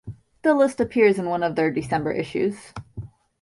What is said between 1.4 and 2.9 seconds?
of their December issues.